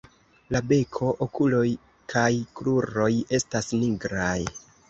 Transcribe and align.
La 0.53 0.61
beko, 0.71 1.09
okuloj 1.25 1.67
kaj 2.15 2.25
kruroj 2.61 3.13
estas 3.41 3.73
nigraj. 3.85 4.37